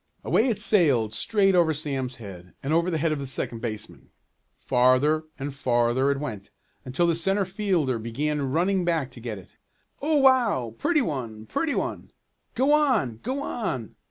Away 0.23 0.49
it 0.49 0.57
sailed 0.57 1.13
straight 1.13 1.53
over 1.53 1.75
Sam's 1.75 2.15
head 2.15 2.55
and 2.63 2.73
over 2.73 2.89
the 2.89 2.97
head 2.97 3.11
of 3.11 3.19
the 3.19 3.27
second 3.27 3.59
baseman. 3.61 4.09
Farther 4.57 5.25
and 5.37 5.53
farther 5.53 6.09
it 6.09 6.17
went, 6.19 6.49
until 6.83 7.05
the 7.05 7.13
centre 7.13 7.45
fielder 7.45 7.99
began 7.99 8.49
running 8.49 8.83
back 8.83 9.11
to 9.11 9.19
get 9.19 9.37
it. 9.37 9.57
"Oh, 10.01 10.17
wow! 10.17 10.73
Pretty 10.79 11.03
one! 11.03 11.45
Pretty 11.45 11.75
one!" 11.75 12.09
"Go 12.55 12.71
on! 12.73 13.19
Go 13.21 13.43
on!" 13.43 13.93